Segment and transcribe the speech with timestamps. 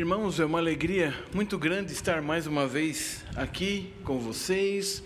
[0.00, 5.02] Irmãos, é uma alegria muito grande estar mais uma vez aqui com vocês.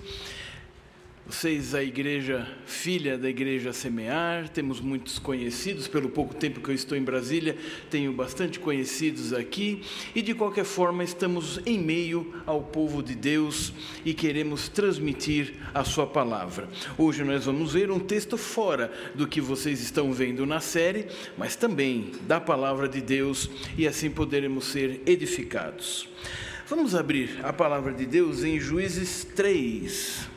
[1.34, 6.74] Vocês, a igreja, filha da igreja Semear, temos muitos conhecidos, pelo pouco tempo que eu
[6.74, 7.56] estou em Brasília,
[7.90, 9.82] tenho bastante conhecidos aqui,
[10.14, 13.72] e de qualquer forma estamos em meio ao povo de Deus
[14.04, 16.68] e queremos transmitir a Sua palavra.
[16.96, 21.56] Hoje nós vamos ver um texto fora do que vocês estão vendo na série, mas
[21.56, 26.08] também da palavra de Deus, e assim poderemos ser edificados.
[26.68, 30.33] Vamos abrir a palavra de Deus em Juízes 3.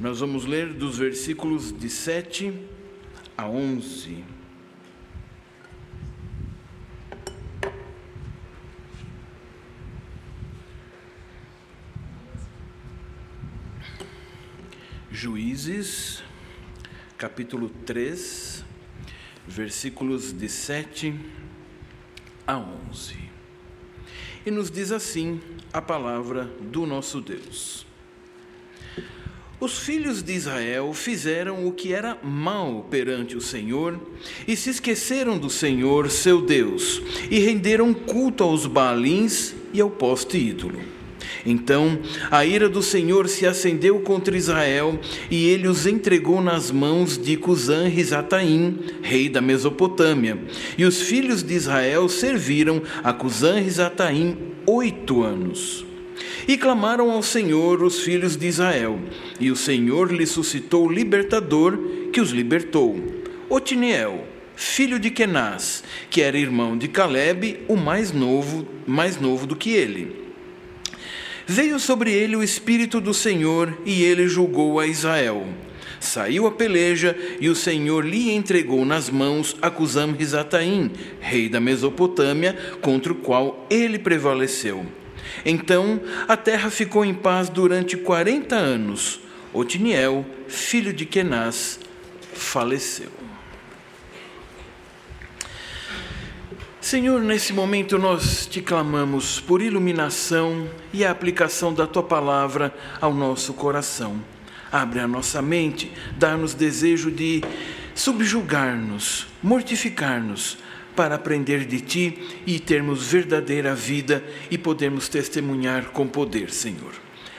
[0.00, 2.54] Nós vamos ler dos versículos de 7
[3.36, 4.24] a 11.
[15.10, 16.22] Juízes,
[17.16, 18.64] capítulo 3,
[19.48, 21.12] versículos de 7
[22.46, 23.16] a 11.
[24.46, 25.40] E nos diz assim
[25.72, 27.87] a palavra do nosso Deus.
[29.60, 33.98] Os filhos de Israel fizeram o que era mal perante o Senhor
[34.46, 40.38] e se esqueceram do Senhor, seu Deus, e renderam culto aos Baalins e ao poste
[40.38, 40.78] ídolo.
[41.44, 41.98] Então
[42.30, 44.96] a ira do Senhor se acendeu contra Israel
[45.28, 50.38] e ele os entregou nas mãos de Cusã Risataim, rei da Mesopotâmia.
[50.76, 55.87] E os filhos de Israel serviram a Cusã Risataim oito anos.
[56.46, 58.98] E clamaram ao Senhor os filhos de Israel,
[59.38, 61.78] e o Senhor lhe suscitou libertador
[62.12, 62.96] que os libertou.
[63.48, 69.56] Otiniel, filho de Kenaz, que era irmão de Caleb, o mais novo, mais novo do
[69.56, 70.28] que ele.
[71.46, 75.46] Veio sobre ele o espírito do Senhor, e ele julgou a Israel.
[76.00, 80.90] Saiu a peleja, e o Senhor lhe entregou nas mãos Acusam Risataim,
[81.20, 84.84] rei da Mesopotâmia, contra o qual ele prevaleceu.
[85.44, 89.20] Então a terra ficou em paz durante quarenta anos.
[89.52, 91.80] Otiniel, filho de Kenaz,
[92.34, 93.10] faleceu.
[96.80, 103.12] Senhor, nesse momento nós te clamamos por iluminação e a aplicação da tua palavra ao
[103.12, 104.22] nosso coração.
[104.72, 107.42] Abre a nossa mente, dá-nos desejo de
[107.94, 110.56] subjugar-nos, mortificar-nos,
[110.98, 116.92] para aprender de Ti e termos verdadeira vida e podermos testemunhar com poder, Senhor.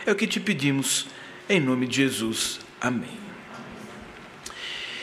[0.05, 1.07] É o que te pedimos,
[1.49, 2.61] em nome de Jesus.
[2.79, 3.28] Amém.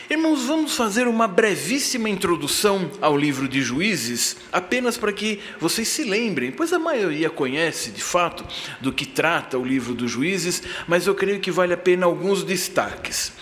[0.08, 6.04] Irmãos, vamos fazer uma brevíssima introdução ao livro de Juízes, apenas para que vocês se
[6.04, 8.46] lembrem, pois a maioria conhece de fato
[8.80, 12.44] do que trata o livro dos Juízes, mas eu creio que vale a pena alguns
[12.44, 13.32] destaques.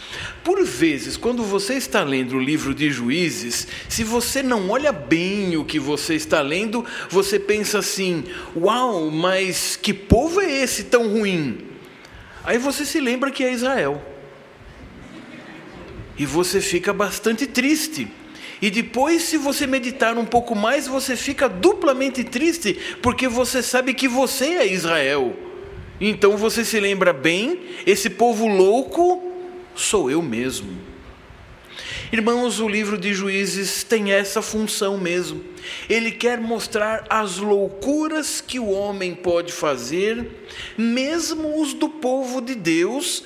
[0.43, 5.59] Por vezes, quando você está lendo o livro de Juízes, se você não olha bem
[5.59, 8.25] o que você está lendo, você pensa assim:
[8.57, 11.59] Uau, mas que povo é esse tão ruim?
[12.43, 14.14] Aí você se lembra que é Israel.
[16.17, 18.09] E você fica bastante triste.
[18.63, 23.93] E depois, se você meditar um pouco mais, você fica duplamente triste, porque você sabe
[23.95, 25.37] que você é Israel.
[26.01, 29.33] Então você se lembra bem: esse povo louco
[29.75, 30.95] sou eu mesmo.
[32.13, 35.43] Irmãos, o livro de Juízes tem essa função mesmo.
[35.89, 40.47] Ele quer mostrar as loucuras que o homem pode fazer,
[40.79, 43.25] mesmo os do povo de Deus,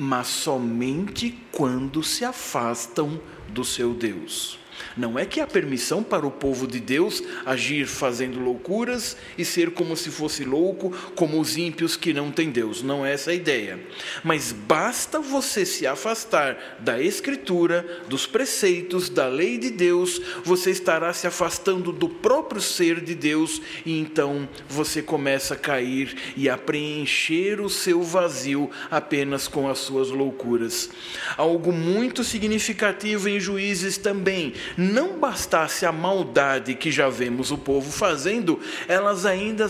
[0.00, 4.58] mas somente quando se afastam do seu Deus.
[4.96, 9.70] Não é que há permissão para o povo de Deus agir fazendo loucuras e ser
[9.72, 12.82] como se fosse louco, como os ímpios que não têm Deus.
[12.82, 13.80] Não é essa a ideia.
[14.22, 21.12] Mas basta você se afastar da Escritura, dos preceitos, da lei de Deus, você estará
[21.12, 26.56] se afastando do próprio ser de Deus e então você começa a cair e a
[26.56, 30.90] preencher o seu vazio apenas com as suas loucuras.
[31.36, 37.90] Algo muito significativo em Juízes também não bastasse a maldade que já vemos o povo
[37.90, 39.66] fazendo, elas ainda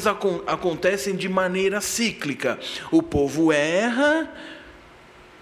[0.47, 2.59] acontecem de maneira cíclica.
[2.91, 4.33] O povo erra,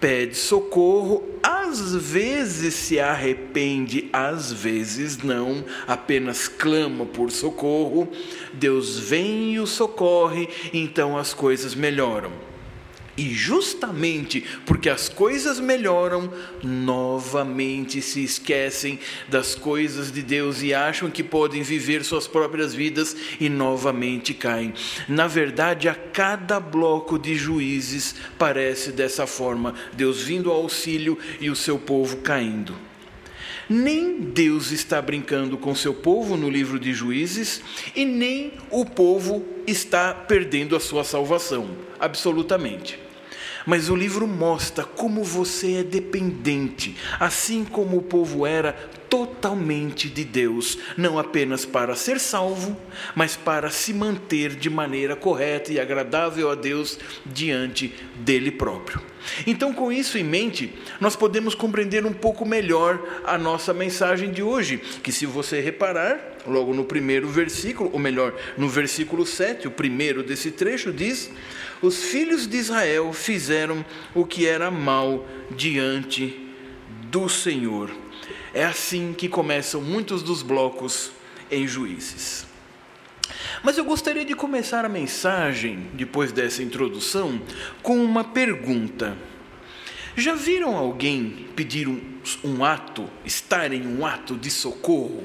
[0.00, 8.08] pede socorro, às vezes se arrepende, às vezes não, apenas clama por socorro.
[8.52, 12.47] Deus vem e o socorre, então as coisas melhoram.
[13.18, 16.32] E justamente porque as coisas melhoram,
[16.62, 23.16] novamente se esquecem das coisas de Deus e acham que podem viver suas próprias vidas
[23.40, 24.72] e novamente caem.
[25.08, 31.50] Na verdade, a cada bloco de juízes parece dessa forma: Deus vindo ao auxílio e
[31.50, 32.76] o seu povo caindo.
[33.68, 37.60] Nem Deus está brincando com seu povo no livro de Juízes,
[37.94, 41.68] e nem o povo está perdendo a sua salvação,
[42.00, 43.07] absolutamente.
[43.66, 48.72] Mas o livro mostra como você é dependente, assim como o povo era
[49.08, 52.76] totalmente de Deus, não apenas para ser salvo,
[53.14, 59.00] mas para se manter de maneira correta e agradável a Deus diante dele próprio.
[59.46, 64.42] Então, com isso em mente, nós podemos compreender um pouco melhor a nossa mensagem de
[64.42, 69.70] hoje, que se você reparar, logo no primeiro versículo, ou melhor, no versículo 7, o
[69.70, 71.30] primeiro desse trecho diz:
[71.80, 73.84] Os filhos de Israel fizeram
[74.14, 76.48] o que era mal diante
[77.04, 77.90] do Senhor.
[78.52, 81.12] É assim que começam muitos dos blocos
[81.50, 82.46] em Juízes.
[83.62, 87.40] Mas eu gostaria de começar a mensagem, depois dessa introdução,
[87.82, 89.16] com uma pergunta.
[90.16, 92.00] Já viram alguém pedir um,
[92.42, 95.24] um ato, estar em um ato de socorro,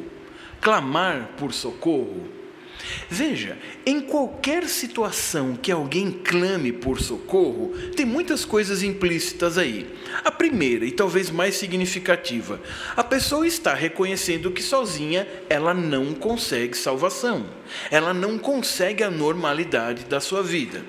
[0.62, 2.43] clamar por socorro?
[3.10, 9.88] Veja, em qualquer situação que alguém clame por socorro, tem muitas coisas implícitas aí.
[10.24, 12.60] A primeira, e talvez mais significativa,
[12.96, 17.46] a pessoa está reconhecendo que sozinha ela não consegue salvação,
[17.90, 20.84] ela não consegue a normalidade da sua vida.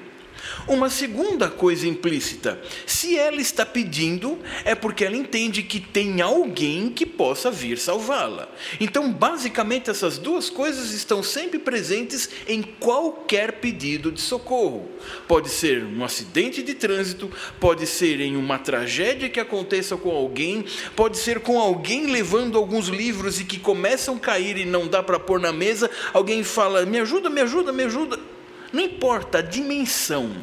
[0.67, 6.91] Uma segunda coisa implícita: se ela está pedindo, é porque ela entende que tem alguém
[6.91, 8.49] que possa vir salvá-la.
[8.81, 14.89] Então, basicamente, essas duas coisas estão sempre presentes em qualquer pedido de socorro.
[15.29, 17.31] Pode ser um acidente de trânsito,
[17.61, 20.65] pode ser em uma tragédia que aconteça com alguém,
[20.97, 25.03] pode ser com alguém levando alguns livros e que começam a cair e não dá
[25.03, 28.34] para pôr na mesa, alguém fala: "Me ajuda, me ajuda, me ajuda".
[28.75, 30.35] Não importa a dimensão,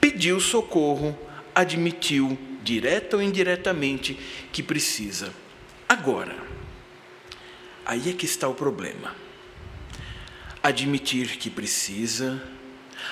[0.00, 1.14] pediu socorro,
[1.54, 4.18] admitiu, direta ou indiretamente,
[4.50, 5.30] que precisa.
[5.86, 6.34] Agora,
[7.84, 9.14] aí é que está o problema.
[10.62, 12.42] Admitir que precisa,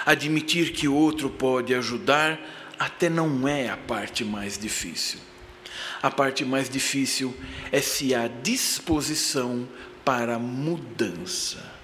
[0.07, 2.41] admitir que outro pode ajudar,
[2.79, 5.21] até não é a parte mais difícil.
[6.03, 7.37] A parte mais difícil
[7.71, 9.69] é se há disposição
[10.03, 11.76] para mudança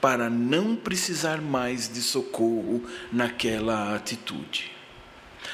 [0.00, 4.78] para não precisar mais de socorro naquela atitude.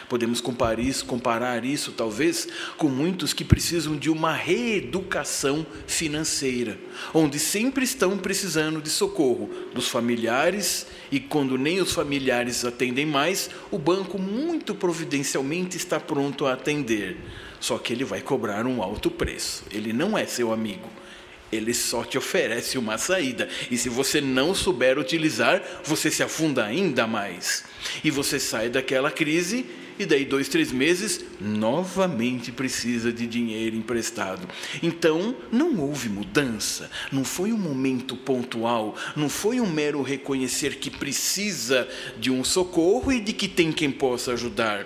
[0.09, 6.79] Podemos comparar isso, comparar isso, talvez, com muitos que precisam de uma reeducação financeira,
[7.13, 13.51] onde sempre estão precisando de socorro dos familiares e, quando nem os familiares atendem mais,
[13.71, 17.17] o banco, muito providencialmente, está pronto a atender.
[17.61, 21.04] Só que ele vai cobrar um alto preço, ele não é seu amigo
[21.53, 23.49] ele só te oferece uma saída.
[23.71, 27.65] E se você não souber utilizar, você se afunda ainda mais.
[28.03, 29.65] E você sai daquela crise
[29.97, 34.49] e daí dois, três meses, novamente precisa de dinheiro emprestado.
[34.83, 40.91] Então, não houve mudança, não foi um momento pontual, não foi um mero reconhecer que
[40.91, 41.89] precisa
[42.19, 44.85] de um socorro e de que tem quem possa ajudar.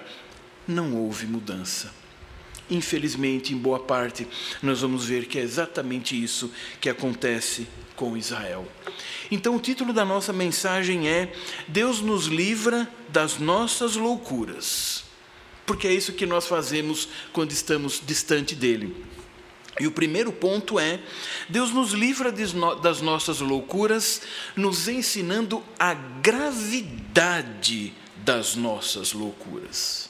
[0.66, 1.97] Não houve mudança.
[2.70, 4.26] Infelizmente, em boa parte,
[4.62, 7.66] nós vamos ver que é exatamente isso que acontece
[7.96, 8.66] com Israel.
[9.30, 11.32] Então, o título da nossa mensagem é
[11.66, 15.04] Deus nos livra das nossas loucuras.
[15.66, 19.04] Porque é isso que nós fazemos quando estamos distante dele.
[19.80, 21.00] E o primeiro ponto é:
[21.48, 24.22] Deus nos livra das nossas loucuras,
[24.56, 30.07] nos ensinando a gravidade das nossas loucuras.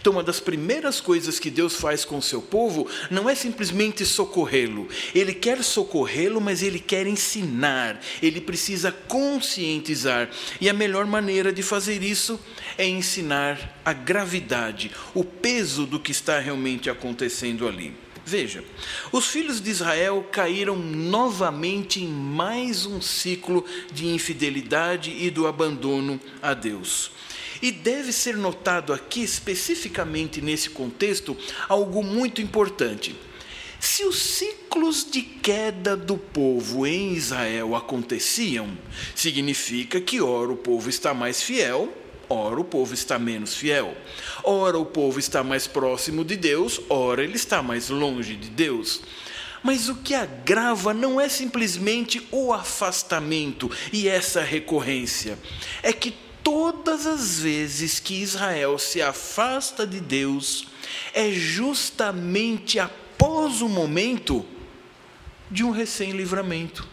[0.00, 4.04] Então, uma das primeiras coisas que Deus faz com o seu povo não é simplesmente
[4.04, 4.88] socorrê-lo.
[5.14, 10.30] Ele quer socorrê-lo, mas ele quer ensinar, ele precisa conscientizar.
[10.60, 12.38] E a melhor maneira de fazer isso
[12.76, 17.94] é ensinar a gravidade, o peso do que está realmente acontecendo ali.
[18.24, 18.62] Veja,
[19.10, 26.20] os filhos de Israel caíram novamente em mais um ciclo de infidelidade e do abandono
[26.40, 27.10] a Deus.
[27.62, 31.36] E deve ser notado aqui, especificamente nesse contexto,
[31.68, 33.14] algo muito importante.
[33.78, 38.76] Se os ciclos de queda do povo em Israel aconteciam,
[39.14, 41.92] significa que ora o povo está mais fiel,
[42.28, 43.96] ora o povo está menos fiel.
[44.42, 49.00] Ora o povo está mais próximo de Deus, ora ele está mais longe de Deus.
[49.62, 55.38] Mas o que agrava não é simplesmente o afastamento e essa recorrência,
[55.82, 60.66] é que todas as vezes que Israel se afasta de Deus,
[61.14, 64.44] é justamente após o momento
[65.50, 66.91] de um recém-livramento.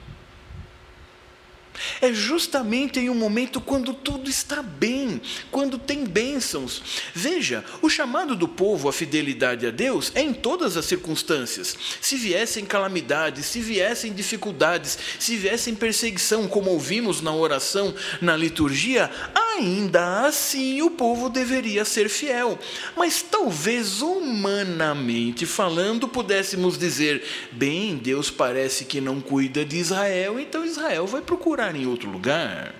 [2.01, 5.21] É justamente em um momento quando tudo está bem,
[5.51, 6.81] quando tem bênçãos.
[7.13, 11.75] Veja, o chamado do povo à fidelidade a Deus é em todas as circunstâncias.
[12.01, 19.09] Se viessem calamidades, se viessem dificuldades, se viessem perseguição, como ouvimos na oração, na liturgia,
[19.35, 22.57] ainda assim o povo deveria ser fiel.
[22.95, 30.65] Mas talvez humanamente falando, pudéssemos dizer: bem, Deus parece que não cuida de Israel, então
[30.65, 32.73] Israel vai procurar em outro lugar.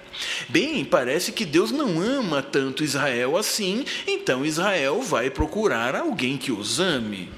[0.49, 6.51] Bem, parece que Deus não ama tanto Israel assim, então Israel vai procurar alguém que
[6.51, 7.29] os ame.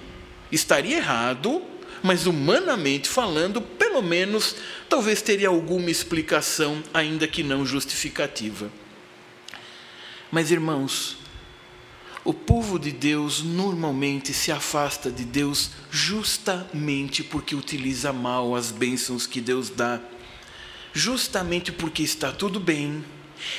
[0.52, 1.62] Estaria errado,
[2.02, 4.56] mas humanamente falando, pelo menos,
[4.90, 8.72] talvez teria alguma explicação, ainda que não justificativa.
[10.32, 11.18] Mas, irmãos,
[12.24, 19.26] o povo de Deus normalmente se afasta de Deus justamente porque utiliza mal as bênçãos
[19.26, 20.00] que Deus dá,
[20.94, 23.04] justamente porque está tudo bem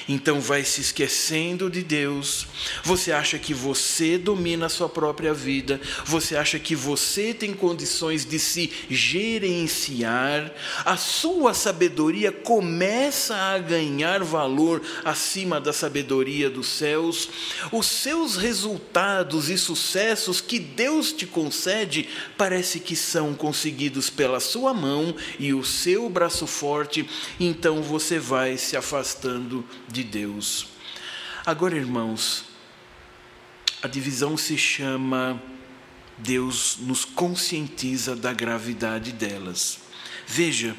[0.09, 2.47] então vai se esquecendo de Deus.
[2.83, 8.25] Você acha que você domina a sua própria vida, você acha que você tem condições
[8.25, 10.53] de se gerenciar.
[10.85, 17.29] A sua sabedoria começa a ganhar valor acima da sabedoria dos céus.
[17.71, 24.75] Os seus resultados e sucessos que Deus te concede parece que são conseguidos pela sua
[24.75, 27.09] mão e o seu braço forte.
[27.39, 30.69] Então você vai se afastando de Deus.
[31.45, 32.45] Agora, irmãos,
[33.83, 35.43] a divisão se chama
[36.19, 39.81] Deus nos conscientiza da gravidade delas.
[40.27, 40.77] Veja,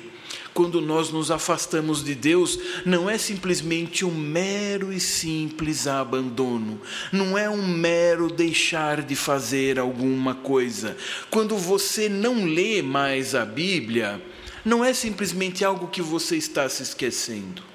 [0.54, 6.80] quando nós nos afastamos de Deus, não é simplesmente um mero e simples abandono,
[7.12, 10.96] não é um mero deixar de fazer alguma coisa.
[11.30, 14.22] Quando você não lê mais a Bíblia,
[14.64, 17.73] não é simplesmente algo que você está se esquecendo.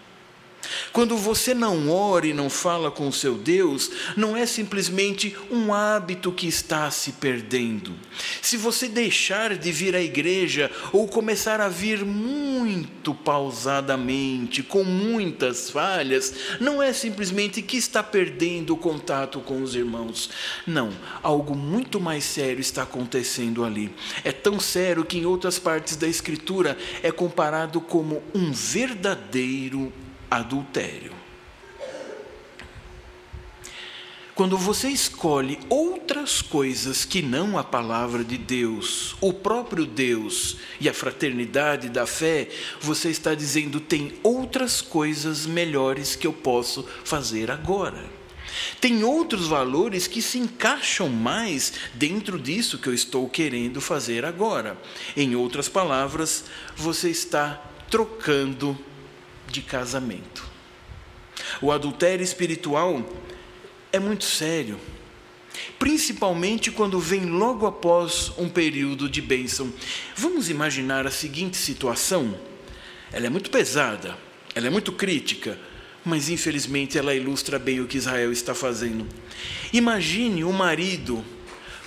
[0.93, 5.73] Quando você não ora e não fala com o seu Deus, não é simplesmente um
[5.73, 7.95] hábito que está se perdendo.
[8.43, 15.71] Se você deixar de vir à igreja ou começar a vir muito pausadamente, com muitas
[15.71, 20.31] falhas, não é simplesmente que está perdendo o contato com os irmãos.
[20.67, 20.91] Não,
[21.23, 23.93] algo muito mais sério está acontecendo ali.
[24.25, 29.93] É tão sério que em outras partes da Escritura é comparado como um verdadeiro
[30.31, 31.13] adultério.
[34.39, 40.89] Quando você escolhe outras coisas que não a palavra de Deus, o próprio Deus e
[40.89, 42.49] a fraternidade da fé,
[42.81, 48.05] você está dizendo: tem outras coisas melhores que eu posso fazer agora.
[48.81, 54.79] Tem outros valores que se encaixam mais dentro disso que eu estou querendo fazer agora.
[55.17, 56.45] Em outras palavras,
[56.77, 58.79] você está trocando
[59.51, 60.45] de casamento.
[61.61, 63.05] O adultério espiritual
[63.93, 64.79] é muito sério,
[65.79, 69.73] principalmente quando vem logo após um período de bênção.
[70.17, 72.39] Vamos imaginar a seguinte situação:
[73.13, 74.17] ela é muito pesada,
[74.55, 75.59] ela é muito crítica,
[76.05, 79.07] mas infelizmente ela ilustra bem o que Israel está fazendo.
[79.73, 81.25] Imagine o marido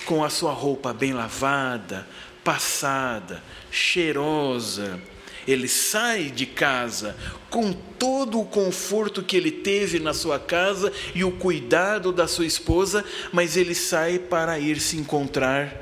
[0.04, 2.06] com a sua roupa bem lavada,
[2.42, 5.00] passada, cheirosa,
[5.46, 7.16] ele sai de casa
[7.50, 12.46] com todo o conforto que ele teve na sua casa e o cuidado da sua
[12.46, 15.74] esposa, mas ele sai para ir se encontrar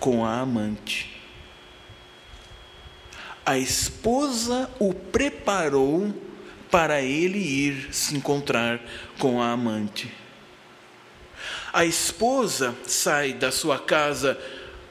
[0.00, 1.14] com a amante.
[3.46, 6.12] A esposa o preparou
[6.70, 8.80] para ele ir se encontrar
[9.18, 10.10] com a amante.
[11.72, 14.38] A esposa sai da sua casa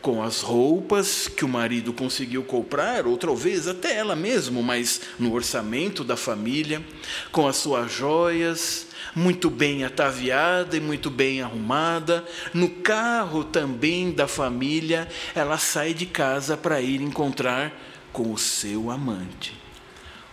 [0.04, 5.34] com as roupas que o marido conseguiu comprar, ou talvez até ela mesma, mas no
[5.34, 6.84] orçamento da família,
[7.32, 14.28] com as suas joias, muito bem ataviada e muito bem arrumada, no carro também da
[14.28, 17.74] família, ela sai de casa para ir encontrar
[18.12, 19.58] com o seu amante.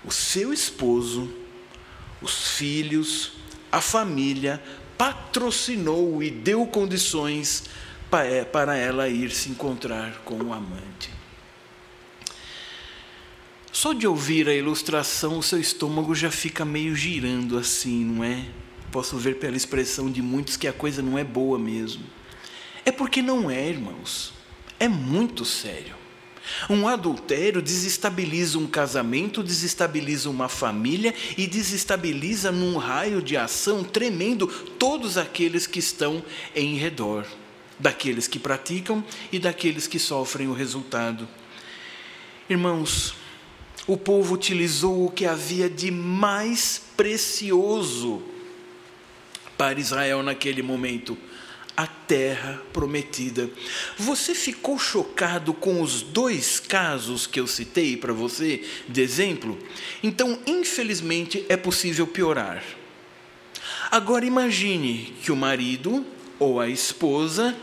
[0.05, 1.33] O seu esposo,
[2.21, 3.35] os filhos,
[3.71, 4.61] a família
[4.99, 7.65] patrocinou e deu condições
[8.11, 11.11] para ela ir se encontrar com o amante.
[13.73, 18.45] Só de ouvir a ilustração, o seu estômago já fica meio girando assim, não é?
[18.90, 22.05] Posso ver pela expressão de muitos que a coisa não é boa mesmo.
[22.85, 24.33] É porque não é, irmãos.
[24.81, 25.95] É muito sério.
[26.69, 34.49] Um adultério desestabiliza um casamento, desestabiliza uma família e desestabiliza num raio de ação tremendo
[34.49, 36.25] todos aqueles que estão
[36.57, 37.25] em redor
[37.81, 41.27] daqueles que praticam e daqueles que sofrem o resultado.
[42.49, 43.15] Irmãos,
[43.87, 48.23] o povo utilizou o que havia de mais precioso
[49.57, 51.17] para Israel naquele momento
[51.77, 53.49] a terra prometida.
[53.97, 59.59] Você ficou chocado com os dois casos que eu citei para você de exemplo?
[60.03, 62.63] Então, infelizmente, é possível piorar.
[63.91, 66.05] Agora imagine que o marido
[66.40, 67.54] ou a esposa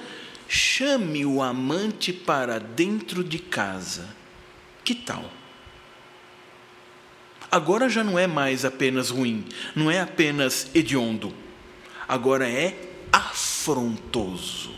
[0.48, 4.08] chame o amante para dentro de casa.
[4.86, 5.30] Que tal?
[7.52, 11.34] Agora já não é mais apenas ruim, não é apenas hediondo,
[12.08, 12.78] agora é
[13.12, 14.74] afrontoso,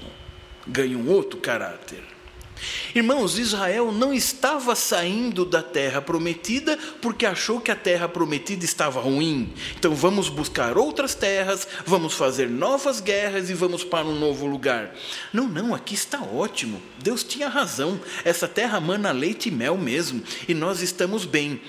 [0.68, 2.04] ganha um outro caráter.
[2.94, 9.00] Irmãos, Israel não estava saindo da terra prometida porque achou que a terra prometida estava
[9.00, 9.54] ruim.
[9.78, 14.94] Então vamos buscar outras terras, vamos fazer novas guerras e vamos para um novo lugar.
[15.32, 16.82] Não, não, aqui está ótimo.
[17.02, 18.00] Deus tinha razão.
[18.26, 21.62] Essa terra mana leite e mel mesmo, e nós estamos bem.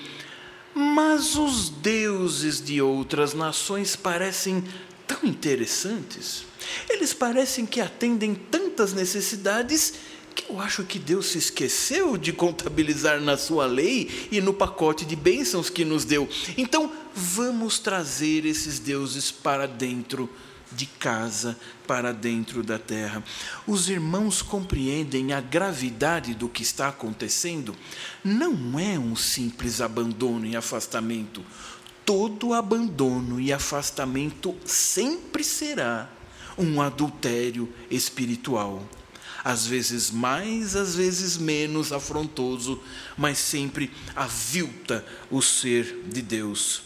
[0.73, 4.63] Mas os deuses de outras nações parecem
[5.05, 6.45] tão interessantes.
[6.89, 9.93] Eles parecem que atendem tantas necessidades
[10.49, 15.15] eu acho que Deus se esqueceu de contabilizar na sua lei e no pacote de
[15.15, 16.27] bênçãos que nos deu.
[16.57, 20.29] Então, vamos trazer esses deuses para dentro
[20.71, 23.23] de casa, para dentro da terra.
[23.67, 27.75] Os irmãos compreendem a gravidade do que está acontecendo?
[28.23, 31.43] Não é um simples abandono e afastamento.
[32.05, 36.09] Todo abandono e afastamento sempre será
[36.57, 38.83] um adultério espiritual.
[39.43, 42.81] Às vezes mais, às vezes menos afrontoso,
[43.17, 46.83] mas sempre avilta o ser de Deus.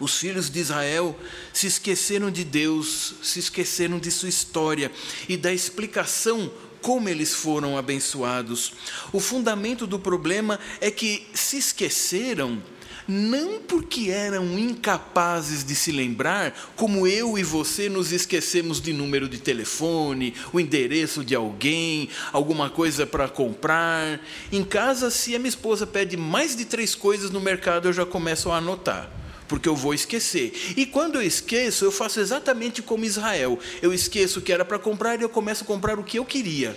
[0.00, 1.18] Os filhos de Israel
[1.52, 4.90] se esqueceram de Deus, se esqueceram de sua história
[5.28, 6.50] e da explicação
[6.82, 8.72] como eles foram abençoados.
[9.12, 12.62] O fundamento do problema é que se esqueceram
[13.06, 19.28] não porque eram incapazes de se lembrar, como eu e você nos esquecemos de número
[19.28, 24.20] de telefone, o endereço de alguém, alguma coisa para comprar.
[24.50, 28.06] Em casa, se a minha esposa pede mais de três coisas no mercado, eu já
[28.06, 29.10] começo a anotar
[29.46, 30.74] porque eu vou esquecer.
[30.74, 33.58] E quando eu esqueço, eu faço exatamente como Israel.
[33.82, 36.24] Eu esqueço o que era para comprar e eu começo a comprar o que eu
[36.24, 36.74] queria.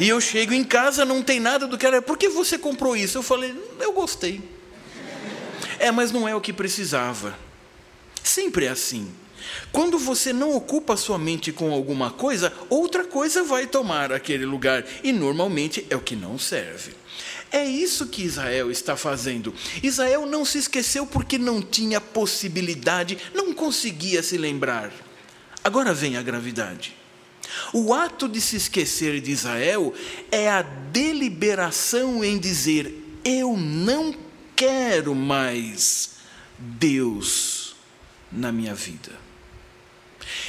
[0.00, 2.02] E eu chego em casa, não tem nada do que era.
[2.02, 3.18] Por que você comprou isso?
[3.18, 4.40] Eu falei, eu gostei.
[5.82, 7.36] É, mas não é o que precisava.
[8.22, 9.12] Sempre é assim.
[9.72, 14.86] Quando você não ocupa sua mente com alguma coisa, outra coisa vai tomar aquele lugar,
[15.02, 16.94] e normalmente é o que não serve.
[17.50, 19.52] É isso que Israel está fazendo.
[19.82, 24.92] Israel não se esqueceu porque não tinha possibilidade, não conseguia se lembrar.
[25.64, 26.94] Agora vem a gravidade.
[27.72, 29.92] O ato de se esquecer de Israel
[30.30, 34.21] é a deliberação em dizer: Eu não
[34.56, 36.10] quero mais
[36.58, 37.74] Deus
[38.30, 39.12] na minha vida.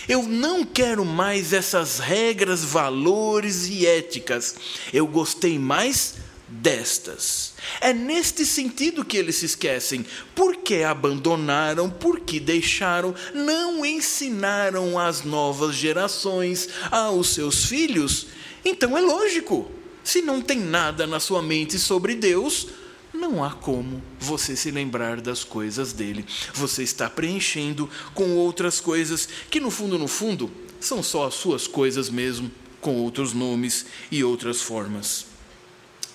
[0.08, 4.56] Eu não quero mais essas regras, valores e éticas.
[4.92, 6.16] Eu gostei mais
[6.48, 7.54] destas.
[7.82, 10.06] É neste sentido que eles se esquecem.
[10.36, 18.28] Porque abandonaram, porque deixaram, não ensinaram às novas gerações, aos seus filhos.
[18.64, 19.72] Então é lógico.
[20.04, 22.68] Se não tem nada na sua mente sobre Deus,
[23.14, 26.26] não há como você se lembrar das coisas dele.
[26.54, 31.68] Você está preenchendo com outras coisas que, no fundo, no fundo, são só as suas
[31.68, 35.28] coisas mesmo, com outros nomes e outras formas.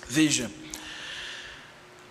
[0.07, 0.51] Veja,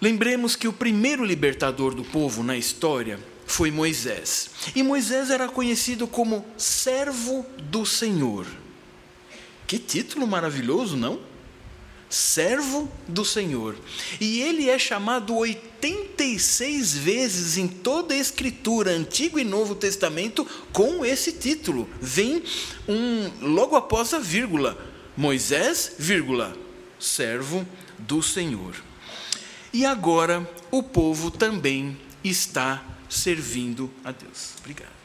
[0.00, 4.50] lembremos que o primeiro libertador do povo na história foi Moisés.
[4.74, 8.46] E Moisés era conhecido como servo do Senhor.
[9.66, 11.20] Que título maravilhoso, não?
[12.08, 13.76] Servo do Senhor.
[14.20, 21.04] E ele é chamado 86 vezes em toda a Escritura, Antigo e Novo Testamento, com
[21.04, 21.88] esse título.
[22.00, 22.42] Vem
[22.88, 24.76] um logo após a vírgula.
[25.16, 26.56] Moisés, vírgula,
[26.98, 27.66] servo
[27.98, 28.74] do Senhor.
[29.72, 34.54] E agora o povo também está servindo a Deus.
[34.60, 34.98] Obrigado.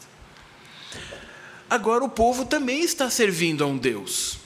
[1.70, 4.43] Agora o povo também está servindo a um Deus.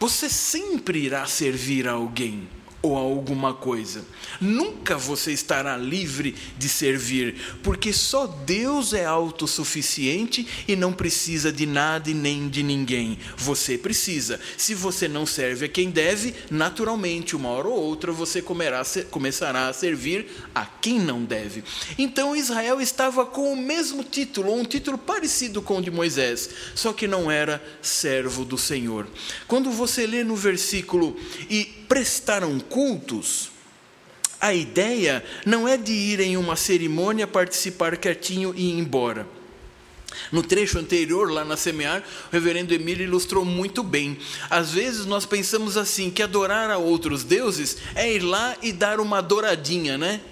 [0.00, 2.48] Você sempre irá servir a alguém
[2.82, 4.04] ou alguma coisa.
[4.40, 11.66] Nunca você estará livre de servir, porque só Deus é autossuficiente e não precisa de
[11.66, 13.18] nada e nem de ninguém.
[13.36, 14.40] Você precisa.
[14.56, 19.68] Se você não serve a quem deve, naturalmente, uma hora ou outra, você comerá, começará
[19.68, 21.62] a servir a quem não deve.
[21.98, 26.92] Então Israel estava com o mesmo título, um título parecido com o de Moisés, só
[26.92, 29.06] que não era servo do Senhor.
[29.46, 31.16] Quando você lê no versículo
[31.48, 33.50] e prestaram cultos,
[34.40, 39.26] A ideia não é de ir em uma cerimônia, participar quietinho e ir embora.
[40.32, 44.18] No trecho anterior, lá na Semear, o reverendo Emílio ilustrou muito bem.
[44.48, 48.98] Às vezes nós pensamos assim, que adorar a outros deuses é ir lá e dar
[48.98, 50.22] uma adoradinha, né?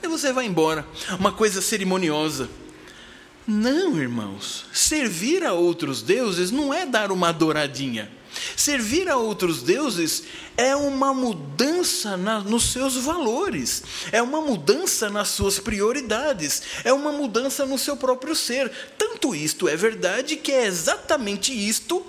[0.00, 0.86] E você vai embora,
[1.18, 2.48] uma coisa cerimoniosa.
[3.50, 8.12] Não, irmãos, servir a outros deuses não é dar uma adoradinha.
[8.54, 13.82] Servir a outros deuses é uma mudança na, nos seus valores,
[14.12, 18.70] é uma mudança nas suas prioridades, é uma mudança no seu próprio ser.
[18.98, 22.04] Tanto isto é verdade que é exatamente isto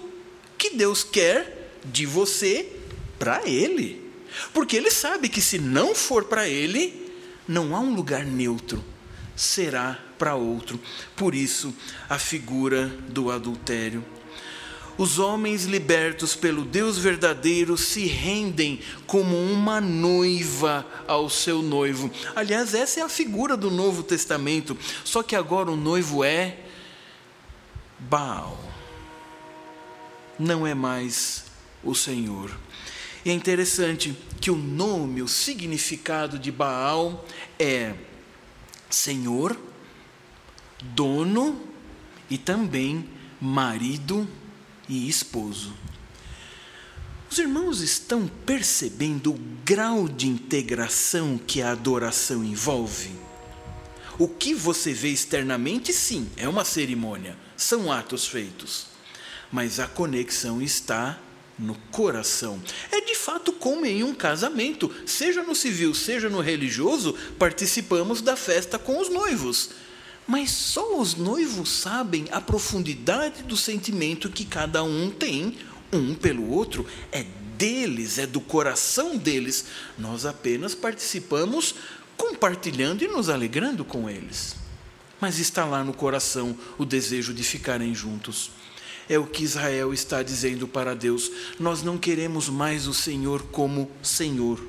[0.58, 2.70] que Deus quer de você
[3.18, 4.12] para Ele.
[4.54, 7.10] Porque Ele sabe que se não for para Ele,
[7.48, 8.84] não há um lugar neutro,
[9.38, 10.80] será para outro.
[11.16, 11.74] Por isso,
[12.08, 14.06] a figura do adultério
[15.00, 22.12] os homens libertos pelo Deus verdadeiro se rendem como uma noiva ao seu noivo.
[22.36, 26.58] Aliás, essa é a figura do Novo Testamento, só que agora o noivo é
[27.98, 28.60] Baal.
[30.38, 31.46] Não é mais
[31.82, 32.52] o Senhor.
[33.24, 37.26] E é interessante que o nome, o significado de Baal
[37.58, 37.94] é
[38.90, 39.58] Senhor,
[40.82, 41.62] dono
[42.30, 43.08] e também
[43.40, 44.28] marido
[44.88, 45.74] e esposo.
[47.30, 53.12] Os irmãos estão percebendo o grau de integração que a adoração envolve?
[54.18, 58.88] O que você vê externamente, sim, é uma cerimônia, são atos feitos,
[59.52, 61.20] mas a conexão está
[61.58, 62.62] no coração.
[62.92, 68.36] É de fato como em um casamento, seja no civil, seja no religioso, participamos da
[68.36, 69.70] festa com os noivos
[70.30, 75.58] mas só os noivos sabem a profundidade do sentimento que cada um tem
[75.92, 76.86] um pelo outro.
[77.12, 77.26] É
[77.58, 79.66] deles, é do coração deles.
[79.98, 81.74] Nós apenas participamos
[82.16, 84.56] compartilhando e nos alegrando com eles.
[85.20, 88.52] Mas está lá no coração o desejo de ficarem juntos.
[89.10, 91.32] É o que Israel está dizendo para Deus.
[91.60, 94.62] Nós não queremos mais o Senhor como Senhor.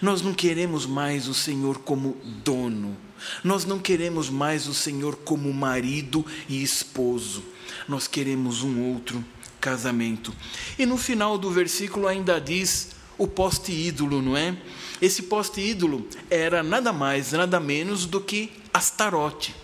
[0.00, 2.96] Nós não queremos mais o Senhor como dono.
[3.42, 7.42] Nós não queremos mais o Senhor como marido e esposo.
[7.88, 9.24] Nós queremos um outro
[9.60, 10.34] casamento.
[10.78, 14.56] E no final do versículo ainda diz o poste ídolo, não é?
[15.00, 19.54] Esse poste ídolo era nada mais, nada menos do que Astarote,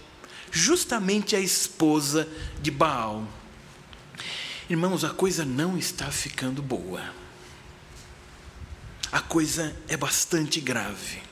[0.51, 2.29] justamente a esposa
[2.62, 3.27] de Baal.
[4.71, 7.03] Irmãos, a coisa não está ficando boa.
[9.11, 11.23] A coisa é bastante grave.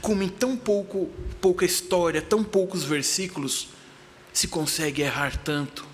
[0.00, 3.68] Como em tão pouco, pouca história, tão poucos versículos,
[4.32, 5.84] se consegue errar tanto.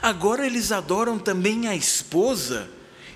[0.00, 2.68] Agora eles adoram também a esposa,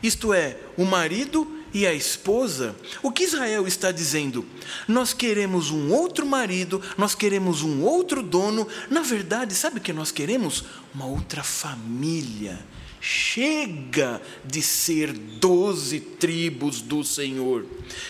[0.03, 2.75] isto é, o marido e a esposa.
[3.03, 4.47] O que Israel está dizendo?
[4.89, 8.67] Nós queremos um outro marido, nós queremos um outro dono.
[8.89, 10.65] Na verdade, sabe o que nós queremos?
[10.95, 12.65] Uma outra família
[13.09, 17.65] Chega de ser doze tribos do Senhor.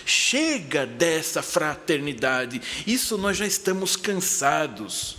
[0.06, 2.62] Chega dessa fraternidade.
[2.86, 5.18] Isso nós já estamos cansados.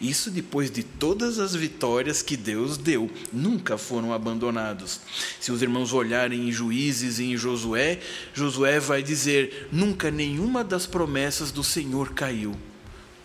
[0.00, 4.98] Isso depois de todas as vitórias que Deus deu, nunca foram abandonados.
[5.38, 8.00] Se os irmãos olharem em Juízes e em Josué,
[8.34, 12.56] Josué vai dizer: nunca nenhuma das promessas do Senhor caiu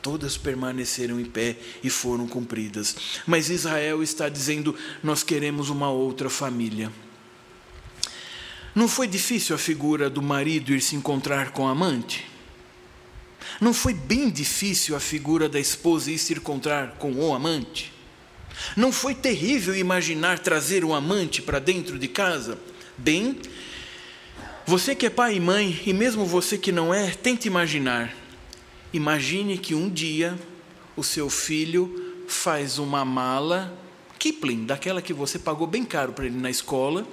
[0.05, 2.95] todas permaneceram em pé e foram cumpridas.
[3.25, 6.91] Mas Israel está dizendo: nós queremos uma outra família.
[8.75, 12.23] Não foi difícil a figura do marido ir se encontrar com a amante?
[13.59, 17.91] Não foi bem difícil a figura da esposa ir se encontrar com o amante?
[18.77, 22.59] Não foi terrível imaginar trazer um amante para dentro de casa?
[22.95, 23.41] Bem,
[24.67, 28.24] você que é pai e mãe, e mesmo você que não é, tente imaginar
[28.95, 30.39] Imagine que um dia
[30.95, 33.77] o seu filho faz uma mala
[34.17, 37.05] Kipling, daquela que você pagou bem caro para ele na escola.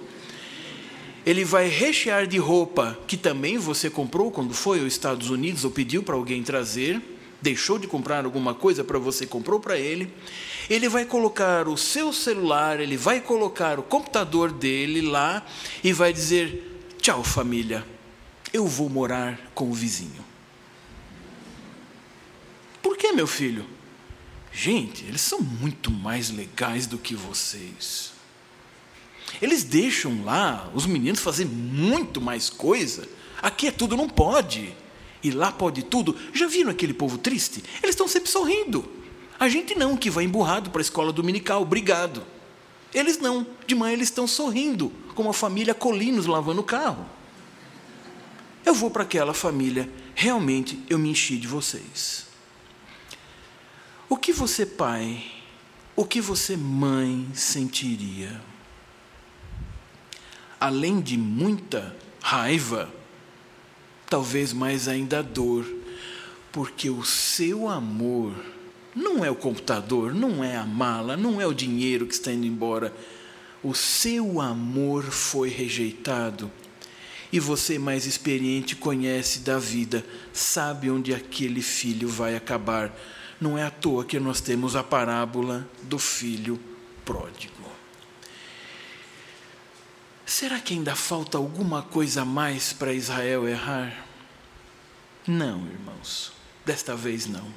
[1.26, 5.72] Ele vai rechear de roupa que também você comprou quando foi aos Estados Unidos ou
[5.72, 7.02] pediu para alguém trazer,
[7.40, 10.08] deixou de comprar alguma coisa para você comprou para ele.
[10.70, 15.44] Ele vai colocar o seu celular, ele vai colocar o computador dele lá
[15.82, 17.84] e vai dizer: "Tchau, família.
[18.52, 20.31] Eu vou morar com o vizinho."
[22.92, 23.64] Por que, meu filho?
[24.52, 28.12] Gente, eles são muito mais legais do que vocês.
[29.40, 33.08] Eles deixam lá os meninos fazer muito mais coisa.
[33.40, 34.76] Aqui é tudo, não pode.
[35.22, 36.14] E lá pode tudo.
[36.34, 37.64] Já viram aquele povo triste?
[37.82, 38.86] Eles estão sempre sorrindo.
[39.40, 42.22] A gente não, que vai emburrado para a escola dominical, obrigado.
[42.92, 44.92] Eles não, de manhã eles estão sorrindo.
[45.14, 47.06] como a família Colinos lavando o carro.
[48.66, 52.30] Eu vou para aquela família, realmente eu me enchi de vocês.
[54.12, 55.24] O que você, pai,
[55.96, 58.42] o que você, mãe, sentiria?
[60.60, 62.92] Além de muita raiva,
[64.10, 65.64] talvez mais ainda dor,
[66.52, 68.34] porque o seu amor
[68.94, 72.46] não é o computador, não é a mala, não é o dinheiro que está indo
[72.46, 72.94] embora.
[73.62, 76.52] O seu amor foi rejeitado.
[77.32, 82.94] E você, mais experiente, conhece da vida, sabe onde aquele filho vai acabar.
[83.42, 86.60] Não é à toa que nós temos a parábola do filho
[87.04, 87.72] pródigo.
[90.24, 94.06] Será que ainda falta alguma coisa mais para Israel errar?
[95.26, 96.32] Não, irmãos,
[96.64, 97.52] desta vez não.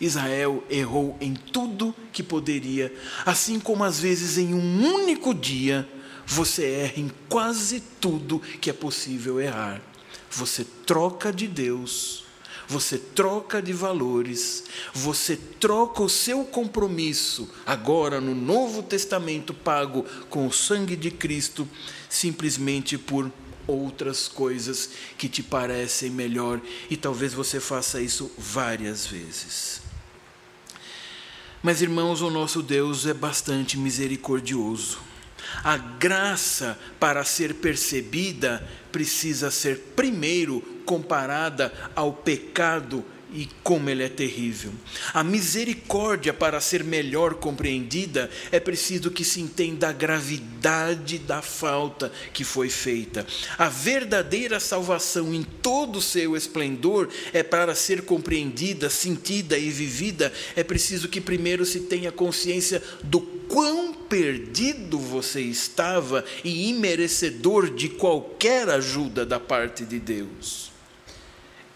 [0.00, 2.92] Israel errou em tudo que poderia,
[3.24, 5.88] assim como às vezes em um único dia
[6.26, 9.80] você erra em quase tudo que é possível errar.
[10.28, 12.23] Você troca de Deus,
[12.68, 20.46] você troca de valores, você troca o seu compromisso, agora no Novo Testamento pago com
[20.46, 21.68] o sangue de Cristo,
[22.08, 23.30] simplesmente por
[23.66, 29.80] outras coisas que te parecem melhor e talvez você faça isso várias vezes.
[31.62, 34.98] Mas, irmãos, o nosso Deus é bastante misericordioso.
[35.62, 44.08] A graça, para ser percebida, precisa ser primeiro comparada ao pecado e como ele é
[44.08, 44.72] terrível.
[45.12, 52.12] A misericórdia, para ser melhor compreendida, é preciso que se entenda a gravidade da falta
[52.32, 53.26] que foi feita.
[53.58, 60.32] A verdadeira salvação em todo o seu esplendor é para ser compreendida, sentida e vivida,
[60.54, 67.88] é preciso que primeiro se tenha consciência do quão perdido você estava e imerecedor de
[67.88, 70.73] qualquer ajuda da parte de Deus.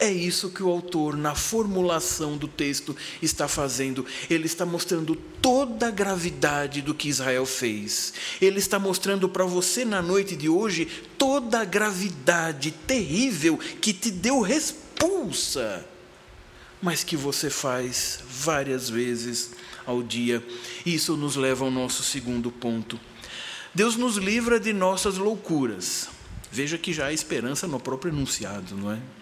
[0.01, 4.07] É isso que o autor, na formulação do texto, está fazendo.
[4.31, 8.15] Ele está mostrando toda a gravidade do que Israel fez.
[8.41, 10.87] Ele está mostrando para você na noite de hoje
[11.19, 15.85] toda a gravidade terrível que te deu repulsa,
[16.81, 19.51] mas que você faz várias vezes
[19.85, 20.41] ao dia.
[20.87, 23.01] Isso nos leva ao nosso segundo ponto.
[23.75, 26.09] Deus nos livra de nossas loucuras.
[26.53, 29.18] Veja que já há esperança no próprio enunciado, não é?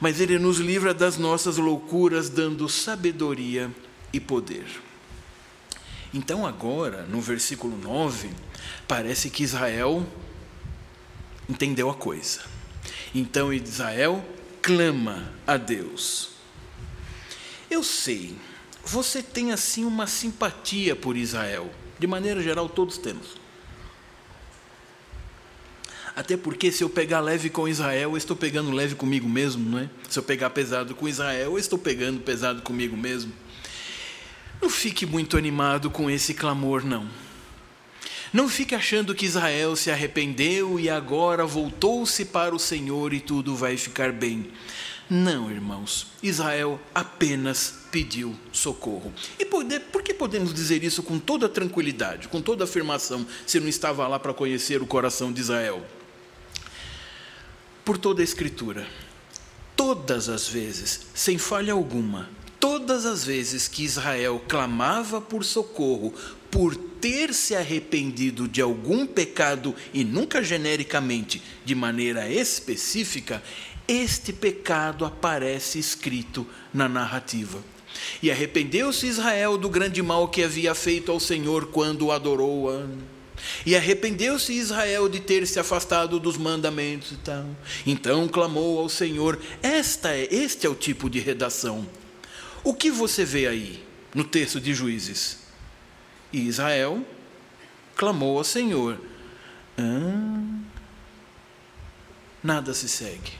[0.00, 3.70] Mas Ele nos livra das nossas loucuras, dando sabedoria
[4.12, 4.66] e poder.
[6.12, 8.30] Então, agora, no versículo 9,
[8.88, 10.04] parece que Israel
[11.48, 12.40] entendeu a coisa.
[13.14, 14.24] Então, Israel
[14.62, 16.30] clama a Deus.
[17.70, 18.36] Eu sei,
[18.84, 21.70] você tem assim uma simpatia por Israel.
[21.98, 23.39] De maneira geral, todos temos.
[26.20, 29.78] Até porque se eu pegar leve com Israel, eu estou pegando leve comigo mesmo, não
[29.78, 29.88] é?
[30.06, 33.32] Se eu pegar pesado com Israel, eu estou pegando pesado comigo mesmo.
[34.60, 37.08] Não fique muito animado com esse clamor, não.
[38.34, 43.56] Não fique achando que Israel se arrependeu e agora voltou-se para o Senhor e tudo
[43.56, 44.50] vai ficar bem.
[45.08, 46.08] Não, irmãos.
[46.22, 49.10] Israel apenas pediu socorro.
[49.38, 54.06] E por que podemos dizer isso com toda tranquilidade, com toda afirmação, se não estava
[54.06, 55.82] lá para conhecer o coração de Israel?
[57.84, 58.86] Por toda a Escritura.
[59.76, 66.12] Todas as vezes, sem falha alguma, todas as vezes que Israel clamava por socorro,
[66.50, 73.42] por ter se arrependido de algum pecado e nunca genericamente, de maneira específica,
[73.88, 77.58] este pecado aparece escrito na narrativa.
[78.22, 82.68] E arrependeu-se Israel do grande mal que havia feito ao Senhor quando o adorou.
[83.64, 87.46] E arrependeu-se Israel de ter se afastado dos mandamentos e tal.
[87.86, 89.40] Então clamou ao Senhor.
[89.62, 91.86] Esta é, este é o tipo de redação.
[92.62, 95.38] O que você vê aí no texto de Juízes?
[96.32, 97.04] E Israel
[97.96, 99.00] clamou ao Senhor.
[99.78, 100.60] Ah,
[102.42, 103.32] nada se segue.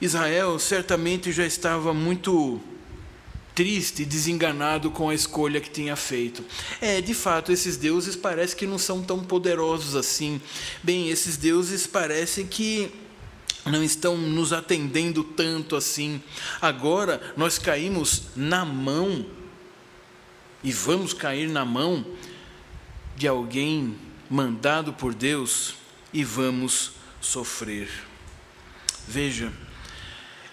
[0.00, 2.60] Israel certamente já estava muito
[3.54, 6.44] triste, desenganado com a escolha que tinha feito.
[6.80, 10.40] É, de fato, esses deuses parecem que não são tão poderosos assim.
[10.82, 12.90] Bem, esses deuses parecem que
[13.66, 16.22] não estão nos atendendo tanto assim.
[16.60, 19.26] Agora nós caímos na mão
[20.62, 22.04] e vamos cair na mão
[23.16, 23.96] de alguém
[24.28, 25.74] mandado por Deus
[26.12, 27.88] e vamos sofrer.
[29.06, 29.52] Veja,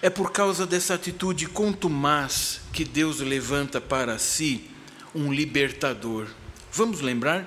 [0.00, 4.70] é por causa dessa atitude contumaz que Deus levanta para si
[5.14, 6.28] um libertador.
[6.72, 7.46] Vamos lembrar?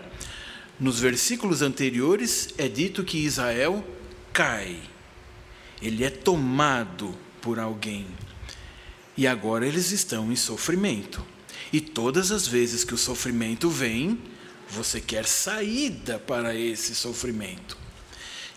[0.79, 3.85] Nos versículos anteriores é dito que Israel
[4.33, 4.79] cai,
[5.81, 8.07] ele é tomado por alguém.
[9.15, 11.23] E agora eles estão em sofrimento.
[11.71, 14.19] E todas as vezes que o sofrimento vem,
[14.69, 17.81] você quer saída para esse sofrimento.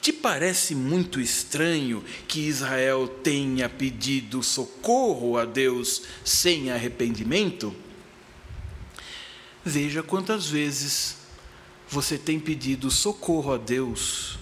[0.04, 7.74] Te parece muito estranho que Israel tenha pedido socorro a Deus sem arrependimento?
[9.64, 11.16] Veja quantas vezes
[11.88, 14.38] você tem pedido socorro a Deus,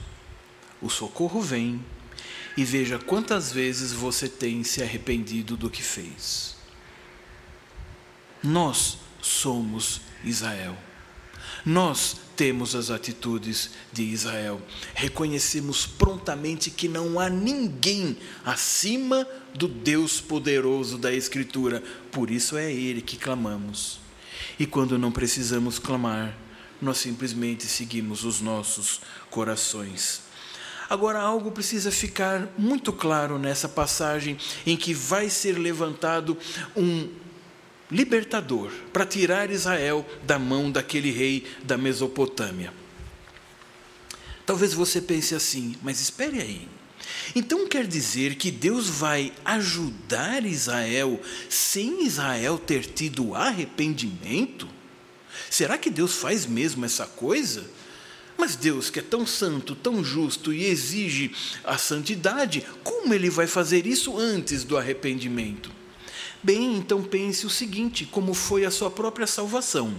[0.81, 1.81] o socorro vem,
[2.57, 6.57] e veja quantas vezes você tem se arrependido do que fez.
[8.43, 10.77] Nós somos Israel.
[11.65, 14.61] Nós temos as atitudes de Israel.
[14.95, 22.73] Reconhecemos prontamente que não há ninguém acima do Deus poderoso da Escritura, por isso é
[22.73, 24.01] Ele que clamamos.
[24.59, 26.37] E quando não precisamos clamar,
[26.81, 30.23] nós simplesmente seguimos os nossos corações.
[30.91, 36.37] Agora, algo precisa ficar muito claro nessa passagem em que vai ser levantado
[36.77, 37.09] um
[37.93, 42.73] libertador para tirar Israel da mão daquele rei da Mesopotâmia.
[44.47, 46.69] Talvez você pense assim, mas espere aí.
[47.35, 54.69] Então quer dizer que Deus vai ajudar Israel sem Israel ter tido arrependimento?
[55.51, 57.65] Será que Deus faz mesmo essa coisa?
[58.39, 63.47] Mas Deus, que é tão santo, tão justo e exige a santidade, como ele vai
[63.47, 65.82] fazer isso antes do arrependimento?
[66.43, 69.95] Bem, então pense o seguinte: como foi a sua própria salvação?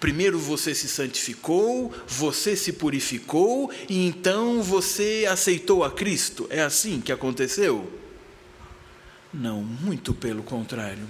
[0.00, 6.46] Primeiro você se santificou, você se purificou e então você aceitou a Cristo.
[6.48, 7.86] É assim que aconteceu?
[9.32, 11.06] Não, muito pelo contrário.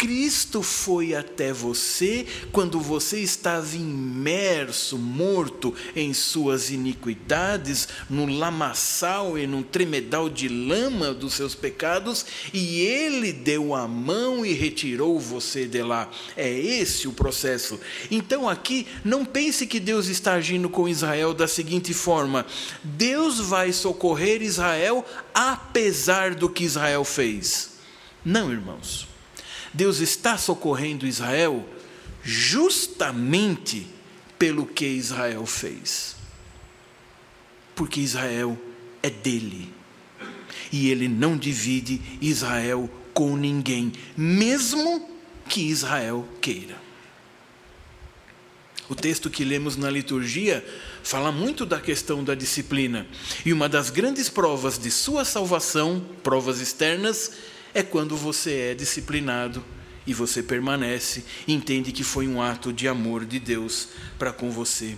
[0.00, 9.46] Cristo foi até você quando você estava imerso, morto em suas iniquidades, no lamaçal e
[9.46, 15.66] num tremedal de lama dos seus pecados, e ele deu a mão e retirou você
[15.66, 16.10] de lá.
[16.34, 17.78] É esse o processo.
[18.10, 22.46] Então aqui, não pense que Deus está agindo com Israel da seguinte forma:
[22.82, 27.72] Deus vai socorrer Israel apesar do que Israel fez.
[28.24, 29.09] Não, irmãos.
[29.72, 31.66] Deus está socorrendo Israel
[32.22, 33.86] justamente
[34.38, 36.16] pelo que Israel fez.
[37.74, 38.58] Porque Israel
[39.02, 39.72] é dele.
[40.72, 45.08] E ele não divide Israel com ninguém, mesmo
[45.48, 46.76] que Israel queira.
[48.88, 50.64] O texto que lemos na liturgia
[51.02, 53.06] fala muito da questão da disciplina.
[53.44, 57.32] E uma das grandes provas de sua salvação, provas externas,
[57.74, 59.64] é quando você é disciplinado
[60.06, 64.96] e você permanece, entende que foi um ato de amor de Deus para com você.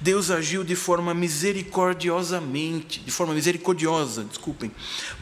[0.00, 4.70] Deus agiu de forma misericordiosamente, de forma misericordiosa, desculpem,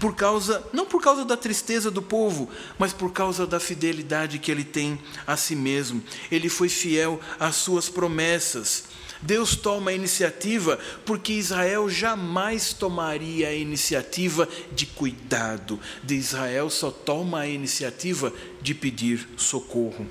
[0.00, 4.50] por causa, não por causa da tristeza do povo, mas por causa da fidelidade que
[4.50, 6.02] ele tem a si mesmo.
[6.30, 8.84] Ele foi fiel às suas promessas.
[9.22, 15.78] Deus toma a iniciativa porque Israel jamais tomaria a iniciativa de cuidado.
[16.02, 20.06] De Israel só toma a iniciativa de pedir socorro.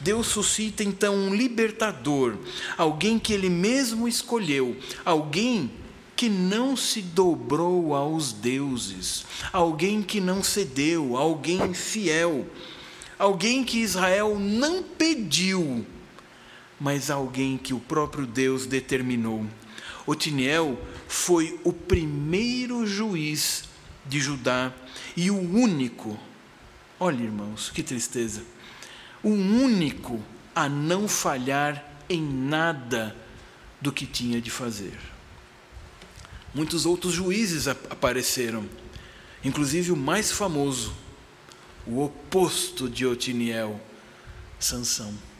[0.00, 2.36] Deus suscita então um libertador,
[2.76, 5.70] alguém que ele mesmo escolheu, alguém
[6.16, 12.46] que não se dobrou aos deuses, alguém que não cedeu, alguém fiel,
[13.16, 15.86] alguém que Israel não pediu,
[16.82, 19.46] mas alguém que o próprio Deus determinou.
[20.04, 23.68] Otiniel foi o primeiro juiz
[24.04, 24.72] de Judá
[25.16, 26.18] e o único.
[26.98, 28.42] Olha, irmãos, que tristeza.
[29.22, 30.20] O único
[30.56, 33.16] a não falhar em nada
[33.80, 34.98] do que tinha de fazer.
[36.52, 38.68] Muitos outros juízes apareceram,
[39.44, 40.92] inclusive o mais famoso,
[41.86, 43.80] o oposto de Otiniel,
[44.58, 45.31] Sansão.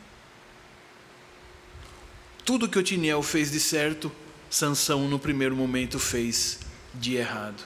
[2.44, 4.10] Tudo que Otiniel fez de certo,
[4.50, 6.58] Sansão no primeiro momento fez
[6.92, 7.62] de errado,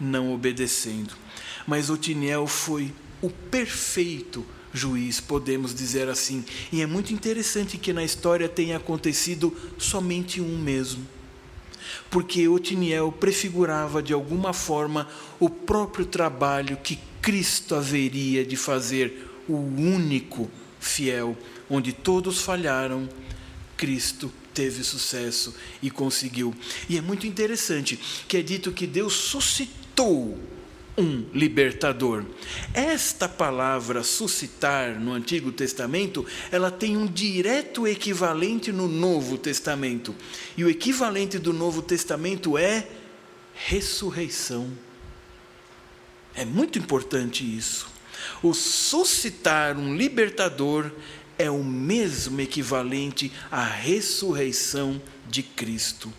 [0.00, 1.14] não obedecendo.
[1.66, 6.42] Mas Otiniel foi o perfeito juiz, podemos dizer assim.
[6.72, 11.06] E é muito interessante que na história tenha acontecido somente um mesmo.
[12.10, 15.06] Porque Otiniel prefigurava de alguma forma
[15.38, 21.36] o próprio trabalho que Cristo haveria de fazer, o único fiel,
[21.68, 23.08] onde todos falharam
[23.82, 25.52] Cristo teve sucesso
[25.82, 26.54] e conseguiu.
[26.88, 30.38] E é muito interessante que é dito que Deus suscitou
[30.96, 32.24] um libertador.
[32.72, 40.14] Esta palavra suscitar no Antigo Testamento, ela tem um direto equivalente no Novo Testamento.
[40.56, 42.86] E o equivalente do Novo Testamento é
[43.52, 44.70] ressurreição.
[46.36, 47.90] É muito importante isso.
[48.40, 50.92] O suscitar um libertador
[51.42, 56.12] é o mesmo equivalente à ressurreição de Cristo.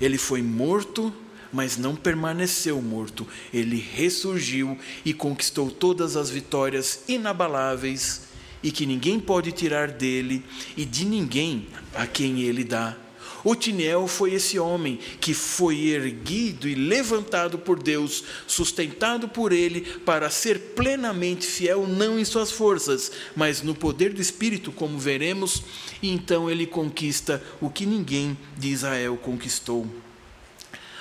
[0.00, 1.12] Ele foi morto,
[1.52, 3.26] mas não permaneceu morto.
[3.52, 8.28] Ele ressurgiu e conquistou todas as vitórias inabaláveis
[8.62, 10.44] e que ninguém pode tirar dele
[10.76, 12.96] e de ninguém a quem ele dá
[13.44, 20.30] Otiniel foi esse homem que foi erguido e levantado por Deus, sustentado por ele para
[20.30, 25.62] ser plenamente fiel, não em suas forças, mas no poder do Espírito, como veremos,
[26.02, 29.86] e então ele conquista o que ninguém de Israel conquistou.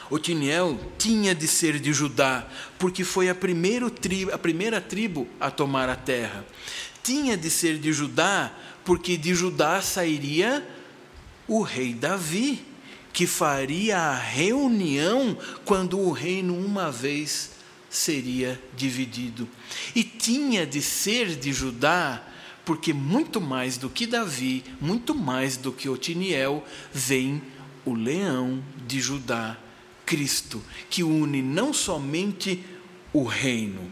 [0.09, 2.45] Otiniel tinha de ser de Judá,
[2.77, 6.45] porque foi a, tribo, a primeira tribo a tomar a terra.
[7.01, 10.65] Tinha de ser de Judá, porque de Judá sairia
[11.53, 12.65] o rei Davi,
[13.13, 17.51] que faria a reunião quando o reino uma vez
[17.87, 19.47] seria dividido.
[19.95, 22.23] E tinha de ser de Judá,
[22.65, 27.39] porque muito mais do que Davi, muito mais do que Otiniel, vem
[27.85, 29.55] o leão de Judá,
[30.07, 32.65] Cristo, que une não somente
[33.13, 33.91] o reino,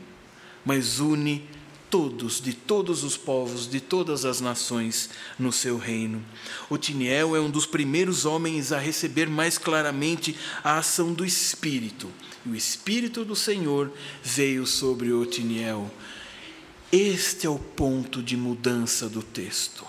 [0.66, 1.48] mas une
[1.92, 6.24] todos, de todos os povos, de todas as nações no seu reino.
[6.70, 12.10] Otiniel é um dos primeiros homens a receber mais claramente a ação do Espírito.
[12.46, 13.92] E o Espírito do Senhor
[14.24, 15.92] veio sobre Otiniel.
[16.92, 19.86] Este é o ponto de mudança do texto.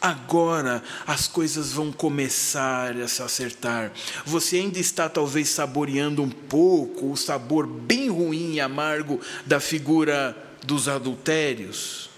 [0.00, 3.92] Agora as coisas vão começar a se acertar.
[4.24, 10.45] Você ainda está talvez saboreando um pouco o sabor bem ruim e amargo da figura
[10.64, 12.10] dos adultérios,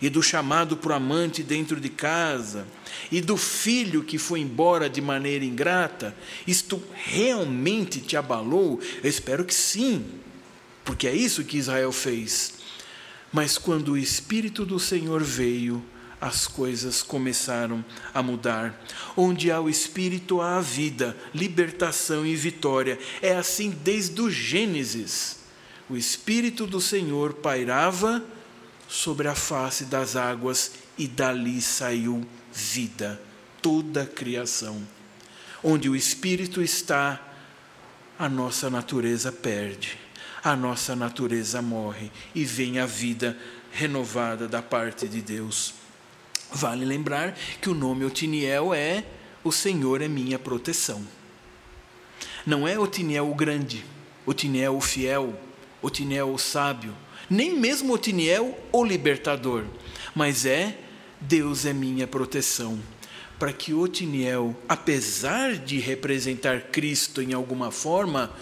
[0.00, 2.66] e do chamado para o amante dentro de casa,
[3.10, 6.14] e do filho que foi embora de maneira ingrata,
[6.46, 8.80] isto realmente te abalou?
[9.02, 10.04] Eu espero que sim,
[10.84, 12.54] porque é isso que Israel fez.
[13.32, 15.84] Mas quando o Espírito do Senhor veio,
[16.20, 18.84] as coisas começaram a mudar.
[19.16, 22.98] Onde há o Espírito, há a vida, libertação e vitória.
[23.20, 25.37] É assim desde o Gênesis
[25.90, 28.22] o Espírito do Senhor pairava
[28.88, 33.20] sobre a face das águas e dali saiu vida,
[33.62, 34.82] toda a criação.
[35.62, 37.20] Onde o Espírito está,
[38.18, 39.98] a nossa natureza perde,
[40.42, 43.36] a nossa natureza morre e vem a vida
[43.72, 45.74] renovada da parte de Deus.
[46.52, 49.04] Vale lembrar que o nome Otiniel é
[49.44, 51.06] O Senhor é minha proteção.
[52.44, 53.84] Não é Otiniel o grande,
[54.26, 55.38] Otiniel o fiel,
[55.80, 56.94] Otiniel o sábio,
[57.30, 59.64] nem mesmo Otiniel o libertador,
[60.14, 60.78] mas é
[61.20, 62.78] Deus é minha proteção.
[63.38, 68.32] Para que Otiniel, apesar de representar Cristo em alguma forma,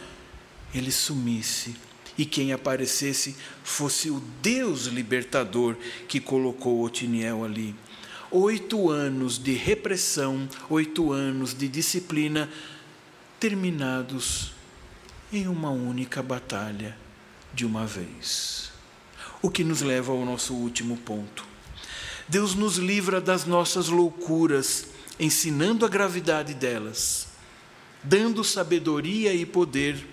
[0.74, 1.76] ele sumisse
[2.16, 5.76] e quem aparecesse fosse o Deus libertador
[6.08, 7.74] que colocou Otiniel ali.
[8.30, 12.48] Oito anos de repressão, oito anos de disciplina,
[13.38, 14.52] terminados
[15.30, 16.96] em uma única batalha
[17.56, 18.70] de uma vez.
[19.40, 21.44] O que nos leva ao nosso último ponto.
[22.28, 24.88] Deus nos livra das nossas loucuras,
[25.18, 27.28] ensinando a gravidade delas,
[28.02, 30.06] dando sabedoria e poder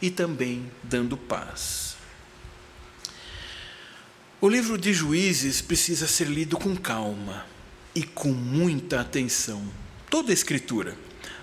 [0.00, 1.96] e também dando paz.
[4.40, 7.44] O livro de Juízes precisa ser lido com calma
[7.94, 9.62] e com muita atenção.
[10.08, 10.96] Toda a Escritura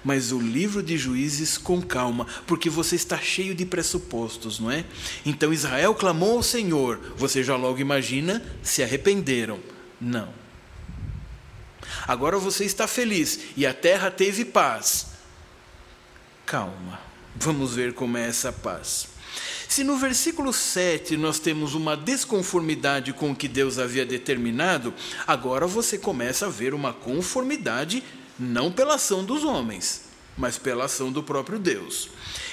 [0.07, 4.85] mas o livro de juízes com calma, porque você está cheio de pressupostos, não é?
[5.25, 9.59] Então Israel clamou ao Senhor, você já logo imagina, se arrependeram.
[9.99, 10.29] Não.
[12.07, 15.07] Agora você está feliz e a terra teve paz.
[16.45, 17.01] Calma,
[17.35, 19.09] vamos ver como é essa paz.
[19.67, 24.93] Se no versículo 7 nós temos uma desconformidade com o que Deus havia determinado,
[25.27, 28.01] agora você começa a ver uma conformidade
[28.39, 30.03] não pela ação dos homens,
[30.37, 32.09] mas pela ação do próprio Deus.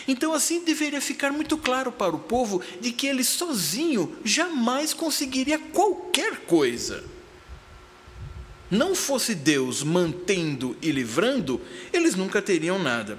[0.08, 5.58] Então, assim deveria ficar muito claro para o povo de que ele sozinho jamais conseguiria
[5.58, 7.04] qualquer coisa.
[8.70, 11.60] Não fosse Deus mantendo e livrando,
[11.92, 13.18] eles nunca teriam nada.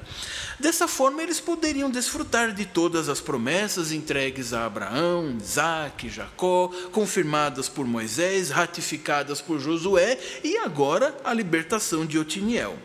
[0.60, 7.68] Dessa forma, eles poderiam desfrutar de todas as promessas entregues a Abraão, Isaac, Jacó, confirmadas
[7.68, 12.78] por Moisés, ratificadas por Josué e agora a libertação de Otiniel.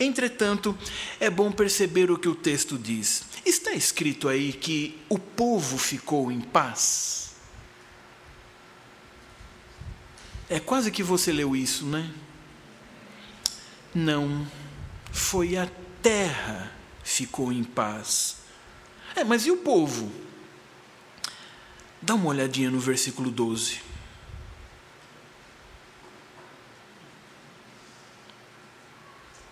[0.00, 0.76] Entretanto,
[1.20, 3.24] é bom perceber o que o texto diz.
[3.44, 7.34] Está escrito aí que o povo ficou em paz.
[10.48, 12.10] É quase que você leu isso, né?
[13.94, 14.46] Não,
[15.12, 15.68] foi a
[16.02, 16.72] terra
[17.04, 18.38] ficou em paz.
[19.14, 20.10] É, mas e o povo?
[22.02, 23.80] Dá uma olhadinha no versículo 12.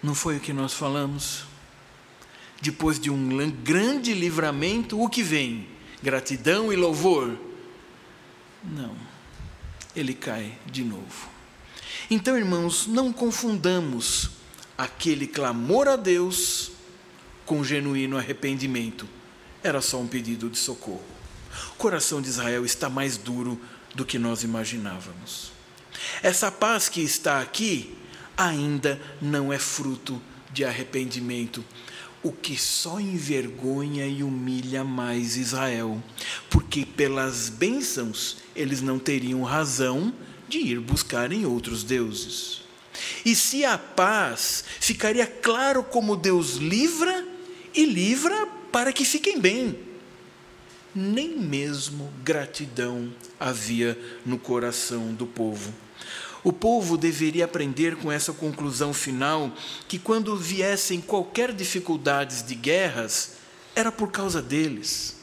[0.03, 1.45] Não foi o que nós falamos?
[2.61, 5.69] Depois de um grande livramento, o que vem?
[6.03, 7.39] Gratidão e louvor?
[8.65, 8.97] Não,
[9.95, 11.29] ele cai de novo.
[12.11, 14.31] Então, irmãos, não confundamos
[14.77, 16.72] aquele clamor a Deus
[17.45, 19.09] com genuíno arrependimento.
[19.63, 21.05] Era só um pedido de socorro.
[21.73, 23.61] O coração de Israel está mais duro
[23.95, 25.53] do que nós imaginávamos.
[26.23, 27.95] Essa paz que está aqui
[28.37, 30.21] ainda não é fruto
[30.53, 31.65] de arrependimento,
[32.23, 36.03] o que só envergonha e humilha mais Israel,
[36.49, 40.13] porque pelas bênçãos eles não teriam razão
[40.49, 42.63] de ir buscar em outros deuses.
[43.25, 47.32] E se a paz ficaria claro como Deus livra
[47.75, 49.79] e livra para que fiquem bem.
[50.95, 55.73] Nem mesmo gratidão havia no coração do povo.
[56.45, 59.53] O povo deveria aprender com essa conclusão final
[59.87, 63.35] que quando viessem qualquer dificuldades de guerras,
[63.75, 65.17] era por causa deles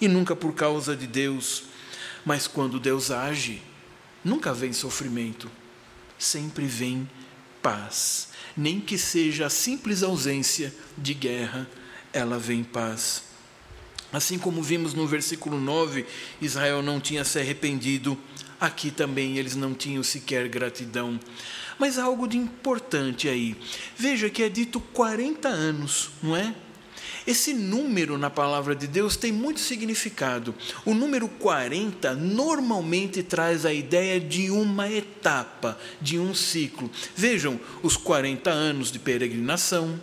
[0.00, 1.64] e nunca por causa de Deus.
[2.24, 3.62] Mas quando Deus age,
[4.24, 5.48] nunca vem sofrimento,
[6.18, 7.08] sempre vem
[7.62, 8.28] paz.
[8.56, 11.68] Nem que seja a simples ausência de guerra,
[12.16, 13.22] ela vem paz.
[14.12, 16.06] Assim como vimos no versículo 9,
[16.40, 18.18] Israel não tinha se arrependido
[18.60, 21.18] aqui também eles não tinham sequer gratidão.
[21.78, 23.56] Mas há algo de importante aí.
[23.96, 26.54] Veja que é dito 40 anos, não é?
[27.26, 30.54] Esse número na palavra de Deus tem muito significado.
[30.84, 36.88] O número 40 normalmente traz a ideia de uma etapa, de um ciclo.
[37.16, 40.00] Vejam, os 40 anos de peregrinação,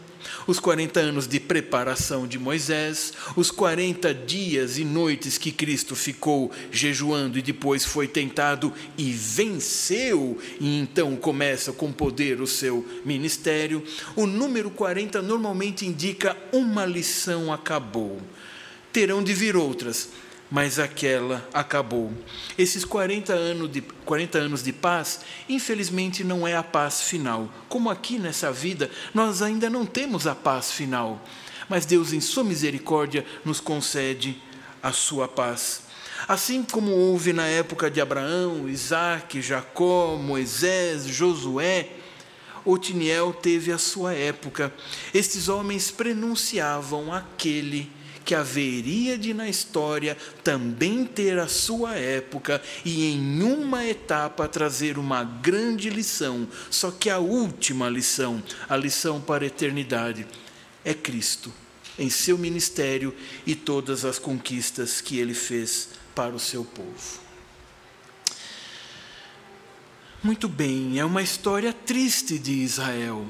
[0.47, 6.51] os 40 anos de preparação de Moisés, os 40 dias e noites que Cristo ficou
[6.71, 13.83] jejuando e depois foi tentado e venceu, e então começa com poder o seu ministério.
[14.15, 18.21] O número 40 normalmente indica uma lição acabou.
[18.91, 20.09] Terão de vir outras,
[20.53, 22.13] mas aquela acabou.
[22.55, 27.51] Esses 40 anos, de, 40 anos de paz, infelizmente, não é a paz final.
[27.67, 31.19] Como aqui nessa vida, nós ainda não temos a paz final,
[31.67, 34.39] mas Deus, em Sua misericórdia, nos concede
[34.83, 35.85] a Sua paz.
[36.27, 41.89] Assim como houve na época de Abraão, Isaac, Jacó, Moisés, Josué,
[42.63, 44.71] Otiniel teve a sua época.
[45.15, 48.02] Estes homens prenunciavam aquele que
[48.33, 55.23] haveria de na história também ter a sua época e em uma etapa trazer uma
[55.23, 60.27] grande lição, só que a última lição, a lição para a eternidade,
[60.85, 61.51] é Cristo
[61.97, 63.15] em seu ministério
[63.45, 67.21] e todas as conquistas que ele fez para o seu povo.
[70.23, 73.27] Muito bem, é uma história triste de Israel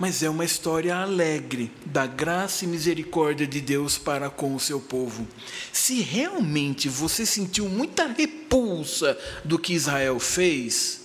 [0.00, 4.80] mas é uma história alegre da graça e misericórdia de Deus para com o seu
[4.80, 5.28] povo.
[5.70, 11.02] Se realmente você sentiu muita repulsa do que Israel fez,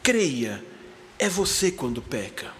[0.00, 0.64] creia,
[1.18, 2.52] é você quando peca.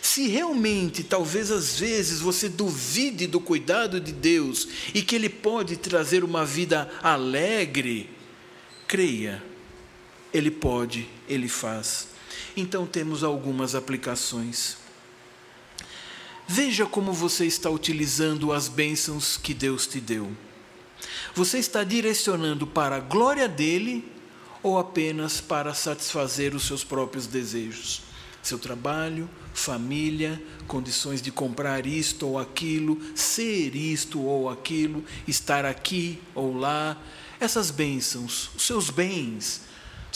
[0.00, 5.76] Se realmente, talvez às vezes, você duvide do cuidado de Deus e que Ele pode
[5.76, 8.08] trazer uma vida alegre,
[8.86, 9.42] creia,
[10.32, 12.14] Ele pode, Ele faz.
[12.56, 14.78] Então temos algumas aplicações.
[16.48, 20.34] Veja como você está utilizando as bênçãos que Deus te deu.
[21.34, 24.10] Você está direcionando para a glória dele
[24.62, 28.02] ou apenas para satisfazer os seus próprios desejos?
[28.42, 36.18] Seu trabalho, família, condições de comprar isto ou aquilo, ser isto ou aquilo, estar aqui
[36.34, 36.96] ou lá.
[37.38, 39.65] Essas bênçãos, os seus bens,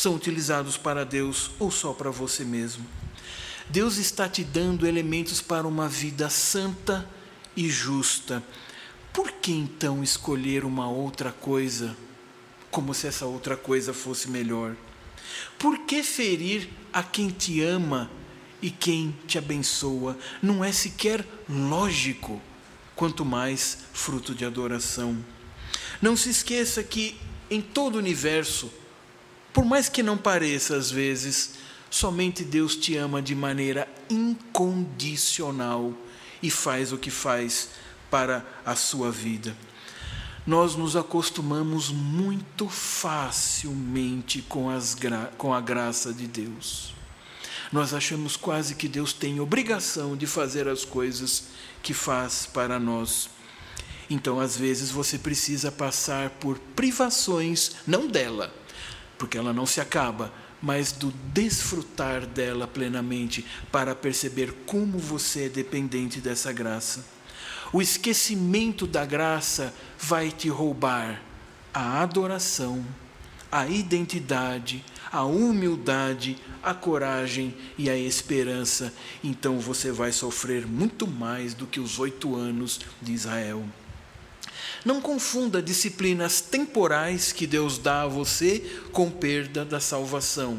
[0.01, 2.87] são utilizados para Deus ou só para você mesmo.
[3.69, 7.07] Deus está te dando elementos para uma vida santa
[7.55, 8.43] e justa.
[9.13, 11.95] Por que então escolher uma outra coisa,
[12.71, 14.75] como se essa outra coisa fosse melhor?
[15.59, 18.11] Por que ferir a quem te ama
[18.63, 20.17] e quem te abençoa?
[20.41, 22.41] Não é sequer lógico,
[22.97, 25.23] quanto mais fruto de adoração.
[26.01, 27.21] Não se esqueça que
[27.51, 28.73] em todo o universo
[29.53, 31.59] por mais que não pareça às vezes,
[31.91, 35.93] Somente Deus te ama de maneira incondicional
[36.41, 37.71] e faz o que faz
[38.09, 39.57] para a sua vida.
[40.47, 44.97] Nós nos acostumamos muito facilmente com, as
[45.37, 46.95] com a graça de Deus.
[47.73, 51.45] Nós achamos quase que Deus tem obrigação de fazer as coisas
[51.83, 53.29] que faz para nós.
[54.09, 58.53] Então, às vezes, você precisa passar por privações, não dela,
[59.21, 65.49] porque ela não se acaba, mas do desfrutar dela plenamente, para perceber como você é
[65.51, 67.05] dependente dessa graça.
[67.71, 71.21] O esquecimento da graça vai te roubar
[71.73, 72.83] a adoração,
[73.53, 78.91] a identidade, a humildade, a coragem e a esperança.
[79.23, 83.63] Então você vai sofrer muito mais do que os oito anos de Israel.
[84.85, 88.61] Não confunda disciplinas temporais que Deus dá a você
[88.93, 90.59] com perda da salvação.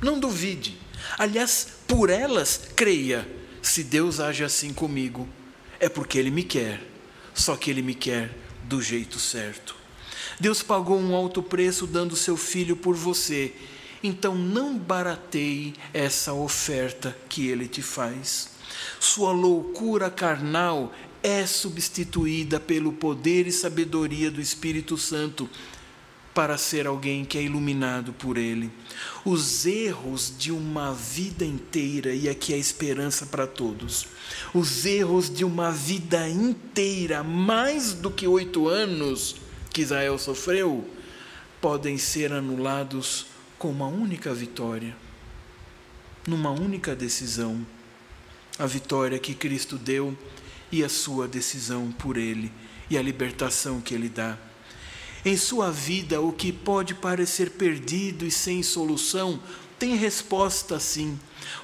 [0.00, 0.78] Não duvide.
[1.18, 3.28] Aliás, por elas, creia:
[3.60, 5.28] se Deus age assim comigo,
[5.78, 6.80] é porque Ele me quer,
[7.34, 8.34] só que Ele me quer
[8.64, 9.76] do jeito certo.
[10.38, 13.52] Deus pagou um alto preço dando seu filho por você,
[14.02, 18.50] então não barateie essa oferta que Ele te faz.
[18.98, 20.92] Sua loucura carnal
[21.22, 25.48] é substituída pelo poder e sabedoria do Espírito Santo
[26.34, 28.70] para ser alguém que é iluminado por Ele.
[29.24, 34.06] Os erros de uma vida inteira, e aqui é a esperança para todos,
[34.54, 39.36] os erros de uma vida inteira, mais do que oito anos
[39.70, 40.88] que Israel sofreu,
[41.60, 43.26] podem ser anulados
[43.58, 44.96] com uma única vitória,
[46.26, 47.66] numa única decisão.
[48.58, 50.16] A vitória que Cristo deu
[50.72, 52.52] e a sua decisão por Ele
[52.88, 54.36] e a libertação que Ele dá.
[55.24, 59.40] Em sua vida, o que pode parecer perdido e sem solução
[59.78, 61.18] tem resposta sim.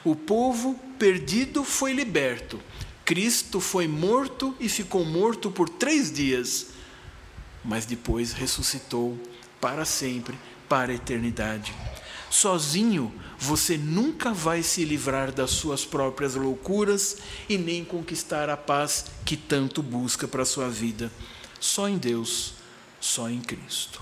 [0.05, 2.61] O povo perdido foi liberto.
[3.05, 6.69] Cristo foi morto e ficou morto por três dias,
[7.65, 9.19] mas depois ressuscitou
[9.61, 10.37] para sempre,
[10.69, 11.73] para a eternidade.
[12.29, 17.19] Sozinho, você nunca vai se livrar das suas próprias loucuras
[17.49, 21.11] e nem conquistar a paz que tanto busca para a sua vida.
[21.61, 22.55] Só em Deus,
[23.01, 24.01] só em Cristo.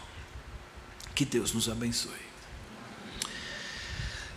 [1.14, 2.24] Que Deus nos abençoe.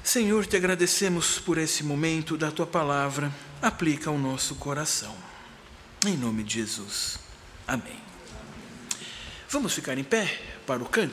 [0.03, 3.31] Senhor, te agradecemos por esse momento da tua palavra.
[3.61, 5.13] Aplica ao nosso coração.
[6.05, 7.19] Em nome de Jesus.
[7.67, 7.99] Amém.
[9.49, 11.05] Vamos ficar em pé para o cântico?